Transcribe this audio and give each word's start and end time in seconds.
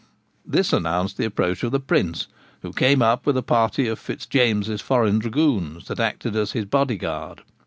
This 0.43 0.73
announced 0.73 1.17
the 1.17 1.25
approach 1.27 1.61
of 1.61 1.71
the 1.71 1.79
Prince, 1.79 2.25
who 2.63 2.73
came 2.73 3.03
up 3.03 3.27
with 3.27 3.37
a 3.37 3.43
party 3.43 3.87
of 3.87 3.99
Fitz 3.99 4.25
James's 4.25 4.81
foreign 4.81 5.19
dragoons 5.19 5.85
that 5.89 5.99
acted 5.99 6.35
as 6.35 6.53
his 6.53 6.65
body 6.65 6.97
guard. 6.97 7.43